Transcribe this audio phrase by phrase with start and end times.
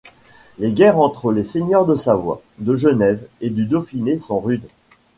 [0.57, 4.67] Les guerres entre les seigneurs de Savoie, de Genève et du Dauphiné sont rudes.